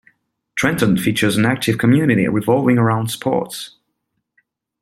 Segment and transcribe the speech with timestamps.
[0.55, 3.75] Trenton features an active community revolving around sports.